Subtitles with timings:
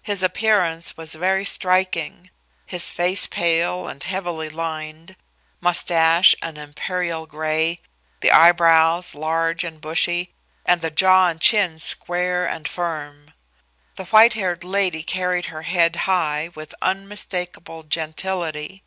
[0.00, 2.30] His appearance was very striking;
[2.64, 5.16] his face pale and heavily lined;
[5.60, 7.78] moustache and imperial gray;
[8.22, 10.32] the eyebrows large and bushy,
[10.64, 13.34] and the jaw and chin square and firm.
[13.96, 18.82] The white haired lady carried her head high with unmistakable gentility.